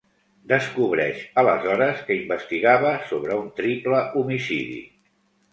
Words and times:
Descobreix 0.51 1.19
aleshores 1.41 2.01
que 2.07 2.17
investigava 2.21 2.97
sobre 3.13 3.39
un 3.43 3.55
triple 3.61 4.03
homicidi. 4.23 4.83